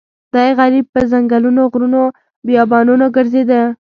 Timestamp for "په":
0.93-1.01